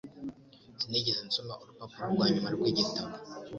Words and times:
Sinigeze 0.79 1.21
nsoma 1.27 1.53
urupapuro 1.61 2.05
rwanyuma 2.13 2.49
rw'igitabo. 2.55 3.13